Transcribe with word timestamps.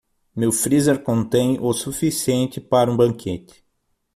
Meu 0.35 0.51
freezer 0.51 1.03
contém 1.03 1.59
o 1.61 1.71
suficiente 1.73 2.59
para 2.59 2.89
um 2.91 2.97
banquete. 2.97 3.63